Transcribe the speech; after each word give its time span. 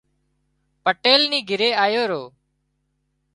پٽيل 0.83 1.21
نِي 1.31 1.39
گھري 1.49 1.69
آيو 1.83 2.03
رو 2.11 2.23